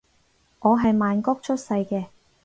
[0.61, 2.07] 我係曼谷出世嘅